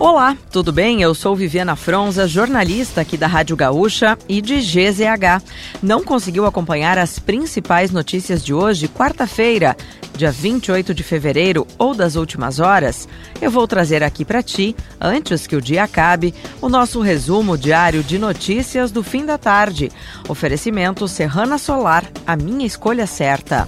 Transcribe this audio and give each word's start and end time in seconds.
Olá, 0.00 0.36
tudo 0.52 0.72
bem? 0.72 1.02
Eu 1.02 1.12
sou 1.12 1.34
Viviana 1.34 1.74
Fronza, 1.74 2.28
jornalista 2.28 3.00
aqui 3.00 3.16
da 3.16 3.26
Rádio 3.26 3.56
Gaúcha 3.56 4.16
e 4.28 4.40
de 4.40 4.60
GZH. 4.60 5.42
Não 5.82 6.04
conseguiu 6.04 6.46
acompanhar 6.46 6.96
as 6.96 7.18
principais 7.18 7.90
notícias 7.90 8.44
de 8.44 8.54
hoje, 8.54 8.86
quarta-feira, 8.86 9.76
dia 10.16 10.30
28 10.30 10.94
de 10.94 11.02
fevereiro 11.02 11.66
ou 11.76 11.96
das 11.96 12.14
últimas 12.14 12.60
horas? 12.60 13.08
Eu 13.42 13.50
vou 13.50 13.66
trazer 13.66 14.04
aqui 14.04 14.24
para 14.24 14.40
ti, 14.40 14.76
antes 15.00 15.48
que 15.48 15.56
o 15.56 15.60
dia 15.60 15.82
acabe, 15.82 16.32
o 16.62 16.68
nosso 16.68 17.00
resumo 17.00 17.58
diário 17.58 18.04
de 18.04 18.20
notícias 18.20 18.92
do 18.92 19.02
fim 19.02 19.26
da 19.26 19.36
tarde. 19.36 19.90
Oferecimento 20.28 21.08
Serrana 21.08 21.58
Solar, 21.58 22.04
a 22.24 22.36
minha 22.36 22.64
escolha 22.64 23.04
certa. 23.04 23.66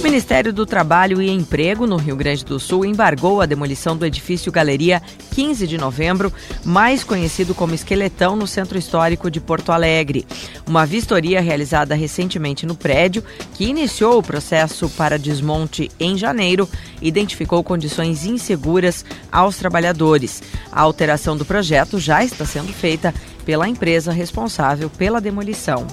O 0.00 0.02
Ministério 0.02 0.50
do 0.50 0.64
Trabalho 0.64 1.20
e 1.20 1.28
Emprego, 1.28 1.86
no 1.86 1.98
Rio 1.98 2.16
Grande 2.16 2.42
do 2.42 2.58
Sul, 2.58 2.86
embargou 2.86 3.42
a 3.42 3.46
demolição 3.46 3.94
do 3.94 4.06
edifício 4.06 4.50
Galeria 4.50 5.02
15 5.32 5.66
de 5.66 5.76
novembro, 5.76 6.32
mais 6.64 7.04
conhecido 7.04 7.54
como 7.54 7.74
Esqueletão, 7.74 8.34
no 8.34 8.46
Centro 8.46 8.78
Histórico 8.78 9.30
de 9.30 9.42
Porto 9.42 9.70
Alegre. 9.70 10.26
Uma 10.66 10.86
vistoria 10.86 11.42
realizada 11.42 11.94
recentemente 11.94 12.64
no 12.64 12.74
prédio, 12.74 13.22
que 13.52 13.66
iniciou 13.66 14.18
o 14.18 14.22
processo 14.22 14.88
para 14.88 15.18
desmonte 15.18 15.90
em 16.00 16.16
janeiro, 16.16 16.66
identificou 17.02 17.62
condições 17.62 18.24
inseguras 18.24 19.04
aos 19.30 19.58
trabalhadores. 19.58 20.42
A 20.72 20.80
alteração 20.80 21.36
do 21.36 21.44
projeto 21.44 21.98
já 21.98 22.24
está 22.24 22.46
sendo 22.46 22.72
feita 22.72 23.14
pela 23.44 23.68
empresa 23.68 24.12
responsável 24.12 24.88
pela 24.88 25.20
demolição. 25.20 25.86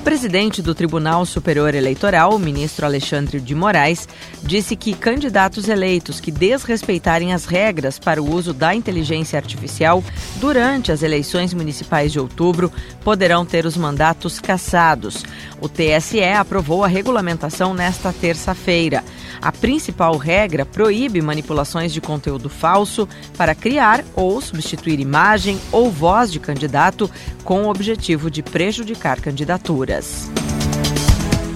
O 0.00 0.02
presidente 0.02 0.62
do 0.62 0.74
Tribunal 0.74 1.26
Superior 1.26 1.74
Eleitoral, 1.74 2.34
o 2.34 2.38
ministro 2.38 2.86
Alexandre 2.86 3.38
de 3.38 3.54
Moraes, 3.54 4.08
disse 4.42 4.74
que 4.74 4.94
candidatos 4.94 5.68
eleitos 5.68 6.20
que 6.20 6.30
desrespeitarem 6.30 7.34
as 7.34 7.44
regras 7.44 7.98
para 7.98 8.20
o 8.20 8.34
uso 8.34 8.54
da 8.54 8.74
inteligência 8.74 9.38
artificial 9.38 10.02
durante 10.36 10.90
as 10.90 11.02
eleições 11.02 11.52
municipais 11.52 12.10
de 12.10 12.18
outubro 12.18 12.72
poderão 13.04 13.44
ter 13.44 13.66
os 13.66 13.76
mandatos 13.76 14.40
cassados. 14.40 15.22
O 15.60 15.68
TSE 15.68 16.24
aprovou 16.24 16.82
a 16.82 16.88
regulamentação 16.88 17.74
nesta 17.74 18.10
terça-feira. 18.10 19.04
A 19.40 19.52
principal 19.52 20.16
regra 20.16 20.64
proíbe 20.64 21.20
manipulações 21.20 21.92
de 21.92 22.00
conteúdo 22.00 22.48
falso 22.48 23.08
para 23.36 23.54
criar 23.54 24.04
ou 24.14 24.40
substituir 24.40 25.00
imagem 25.00 25.60
ou 25.70 25.90
voz 25.90 26.32
de 26.32 26.40
candidato 26.40 27.10
com 27.44 27.64
o 27.64 27.68
objetivo 27.70 28.30
de 28.30 28.42
prejudicar 28.42 29.20
candidaturas. 29.20 30.30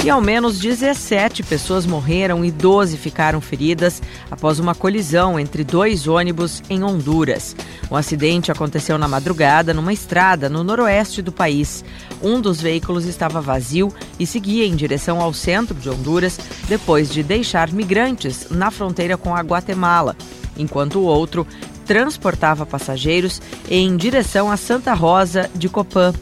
E 0.05 0.11
ao 0.11 0.21
menos 0.21 0.59
17 0.59 1.43
pessoas 1.43 1.87
morreram 1.87 2.45
e 2.45 2.51
12 2.51 2.99
ficaram 2.99 3.41
feridas 3.41 4.03
após 4.31 4.59
uma 4.59 4.75
colisão 4.75 5.41
entre 5.41 5.65
dois 5.65 6.07
ônibus 6.07 6.63
em 6.69 6.85
Honduras. 6.85 7.57
O 7.89 7.97
acidente 7.97 8.53
aconteceu 8.53 8.99
na 8.99 9.09
madrugada 9.09 9.73
numa 9.73 9.95
estrada 9.95 10.51
no 10.51 10.63
noroeste 10.63 11.23
do 11.23 11.33
país. 11.33 11.83
Um 12.23 12.39
dos 12.39 12.61
veículos 12.61 13.07
estava 13.07 13.41
vazio 13.41 13.91
e 14.21 14.27
seguia 14.27 14.67
em 14.67 14.77
direção 14.77 15.23
ao 15.23 15.33
centro 15.33 15.75
de 15.75 15.89
Honduras 15.89 16.39
depois 16.69 17.09
de 17.09 17.23
deixar 17.23 17.73
migrantes 17.73 18.49
na 18.51 18.71
fronteira 18.71 19.17
com 19.17 19.35
a 19.35 19.41
Guatemala, 19.41 20.15
enquanto 20.55 20.99
o 20.99 21.05
outro 21.05 21.47
transportava 21.87 22.67
passageiros 22.67 23.41
em 23.71 23.97
direção 23.97 24.51
a 24.51 24.57
Santa 24.57 24.93
Rosa 24.93 25.51
de 25.55 25.69
Copã. 25.69 26.13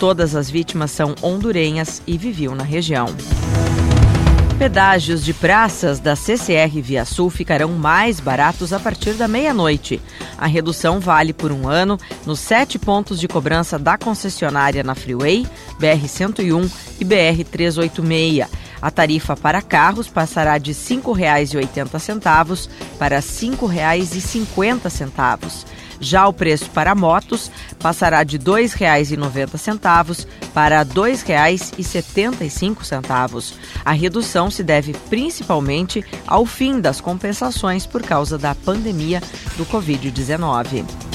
Todas 0.00 0.34
as 0.34 0.50
vítimas 0.50 0.90
são 0.92 1.14
hondurenhas 1.22 2.02
e 2.06 2.16
viviam 2.16 2.54
na 2.54 2.64
região. 2.64 3.04
Pedágios 4.58 5.22
de 5.22 5.34
praças 5.34 6.00
da 6.00 6.16
CCR 6.16 6.80
Via 6.80 7.04
Sul 7.04 7.28
ficarão 7.28 7.68
mais 7.72 8.18
baratos 8.18 8.72
a 8.72 8.80
partir 8.80 9.12
da 9.12 9.28
meia-noite. 9.28 10.00
A 10.38 10.46
redução 10.46 11.00
vale 11.00 11.34
por 11.34 11.52
um 11.52 11.68
ano 11.68 11.98
nos 12.24 12.40
sete 12.40 12.78
pontos 12.78 13.20
de 13.20 13.28
cobrança 13.28 13.78
da 13.78 13.98
concessionária 13.98 14.82
na 14.82 14.94
Freeway, 14.94 15.46
BR-101 15.78 16.70
e 16.98 17.04
BR-386. 17.04 18.48
A 18.80 18.90
tarifa 18.90 19.36
para 19.36 19.60
carros 19.60 20.08
passará 20.08 20.56
de 20.58 20.72
R$ 20.72 20.78
5,80 20.78 22.68
para 22.98 23.16
R$ 23.16 23.22
5,50. 23.22 25.66
Já 26.00 26.26
o 26.26 26.32
preço 26.32 26.70
para 26.70 26.94
motos 26.94 27.50
passará 27.78 28.24
de 28.24 28.38
R$ 28.38 28.44
2,90 28.44 30.26
para 30.54 30.78
R$ 30.78 30.86
2,75. 30.86 33.52
A 33.84 33.92
redução 33.92 34.50
se 34.50 34.62
deve 34.62 34.94
principalmente 35.10 36.02
ao 36.26 36.46
fim 36.46 36.80
das 36.80 37.02
compensações 37.02 37.84
por 37.84 38.02
causa 38.02 38.38
da 38.38 38.54
pandemia 38.54 39.20
do 39.58 39.66
Covid-19. 39.66 41.09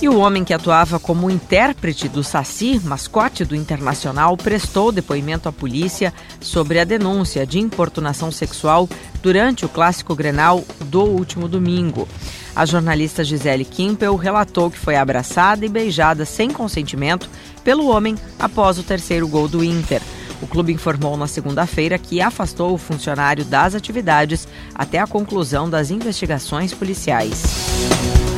E 0.00 0.10
o 0.10 0.18
homem 0.18 0.44
que 0.44 0.52
atuava 0.52 1.00
como 1.00 1.30
intérprete 1.30 2.06
do 2.06 2.22
Saci, 2.22 2.78
mascote 2.84 3.46
do 3.46 3.56
Internacional, 3.56 4.36
prestou 4.36 4.92
depoimento 4.92 5.48
à 5.48 5.52
polícia 5.52 6.12
sobre 6.38 6.78
a 6.78 6.84
denúncia 6.84 7.46
de 7.46 7.58
importunação 7.58 8.30
sexual 8.30 8.86
durante 9.22 9.64
o 9.64 9.70
clássico 9.70 10.14
Grenal 10.14 10.62
do 10.84 11.02
último 11.02 11.48
domingo. 11.48 12.06
A 12.54 12.66
jornalista 12.66 13.24
Gisele 13.24 13.64
Kimpel 13.64 14.16
relatou 14.16 14.70
que 14.70 14.78
foi 14.78 14.96
abraçada 14.96 15.64
e 15.64 15.68
beijada 15.68 16.26
sem 16.26 16.50
consentimento 16.50 17.28
pelo 17.64 17.88
homem 17.88 18.16
após 18.38 18.78
o 18.78 18.82
terceiro 18.82 19.26
gol 19.26 19.48
do 19.48 19.64
Inter. 19.64 20.02
O 20.42 20.46
clube 20.46 20.74
informou 20.74 21.16
na 21.16 21.26
segunda-feira 21.26 21.98
que 21.98 22.20
afastou 22.20 22.74
o 22.74 22.78
funcionário 22.78 23.46
das 23.46 23.74
atividades 23.74 24.46
até 24.74 24.98
a 24.98 25.06
conclusão 25.06 25.70
das 25.70 25.90
investigações 25.90 26.74
policiais. 26.74 28.35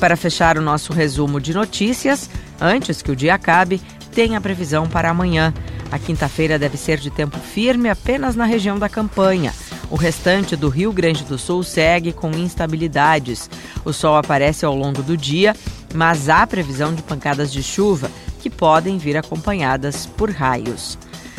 Para 0.00 0.16
fechar 0.16 0.58
o 0.58 0.62
nosso 0.62 0.92
resumo 0.92 1.40
de 1.40 1.54
notícias, 1.54 2.28
antes 2.60 3.00
que 3.00 3.10
o 3.10 3.16
dia 3.16 3.34
acabe, 3.34 3.80
tem 4.14 4.36
a 4.36 4.40
previsão 4.40 4.86
para 4.86 5.10
amanhã. 5.10 5.52
A 5.90 5.98
quinta-feira 5.98 6.58
deve 6.58 6.76
ser 6.76 6.98
de 6.98 7.10
tempo 7.10 7.38
firme 7.38 7.88
apenas 7.88 8.36
na 8.36 8.44
região 8.44 8.78
da 8.78 8.88
campanha. 8.88 9.54
O 9.90 9.96
restante 9.96 10.56
do 10.56 10.68
Rio 10.68 10.92
Grande 10.92 11.24
do 11.24 11.38
Sul 11.38 11.62
segue 11.62 12.12
com 12.12 12.30
instabilidades. 12.32 13.48
O 13.84 13.92
sol 13.92 14.16
aparece 14.16 14.64
ao 14.64 14.74
longo 14.74 15.02
do 15.02 15.16
dia, 15.16 15.54
mas 15.94 16.28
há 16.28 16.46
previsão 16.46 16.94
de 16.94 17.02
pancadas 17.02 17.52
de 17.52 17.62
chuva 17.62 18.10
que 18.40 18.50
podem 18.50 18.98
vir 18.98 19.16
acompanhadas 19.16 20.06
por 20.06 20.30
raios. 20.30 20.98